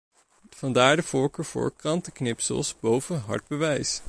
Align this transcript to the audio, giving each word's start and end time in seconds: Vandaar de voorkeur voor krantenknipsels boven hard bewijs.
Vandaar 0.49 0.95
de 0.95 1.03
voorkeur 1.03 1.45
voor 1.45 1.73
krantenknipsels 1.75 2.79
boven 2.79 3.19
hard 3.21 3.47
bewijs. 3.47 3.99